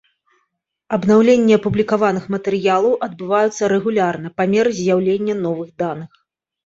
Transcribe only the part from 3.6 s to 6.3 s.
рэгулярна па меры з'яўлення новых даных.